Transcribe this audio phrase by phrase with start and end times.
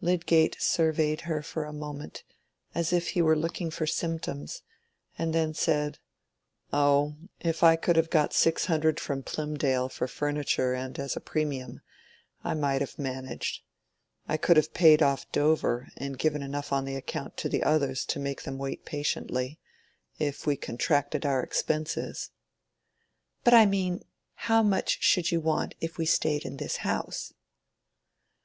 [0.00, 2.22] Lydgate surveyed her for a moment,
[2.76, 4.62] as if he were looking for symptoms,
[5.18, 5.98] and then said,
[6.72, 11.80] "Oh, if I could have got six hundred from Plymdale for furniture and as premium,
[12.44, 13.64] I might have managed.
[14.28, 18.20] I could have paid off Dover, and given enough on account to the others to
[18.20, 19.58] make them wait patiently,
[20.20, 22.30] if we contracted our expenses."
[23.42, 24.04] "But I mean
[24.34, 27.34] how much should you want if we stayed in this house?"